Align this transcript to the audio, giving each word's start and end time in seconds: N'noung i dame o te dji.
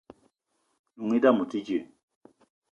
N'noung 0.93 1.13
i 1.17 1.23
dame 1.23 1.41
o 1.43 1.49
te 1.51 1.59
dji. 1.65 1.79